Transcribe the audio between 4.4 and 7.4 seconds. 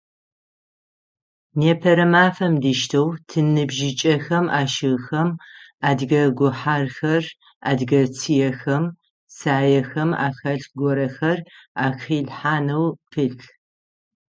ащыгъхэм адыгэ гухьархэр,